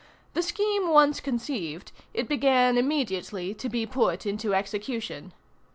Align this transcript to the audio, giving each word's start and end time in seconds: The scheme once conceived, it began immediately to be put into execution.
The 0.33 0.41
scheme 0.41 0.89
once 0.89 1.19
conceived, 1.19 1.91
it 2.11 2.27
began 2.27 2.75
immediately 2.75 3.53
to 3.53 3.69
be 3.69 3.85
put 3.85 4.25
into 4.25 4.51
execution. 4.51 5.31